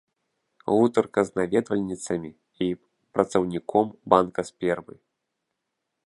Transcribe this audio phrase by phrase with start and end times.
[0.75, 2.31] Гутарка з наведвальніцамі
[2.67, 2.69] і
[3.17, 4.95] працаўніком банка спермы.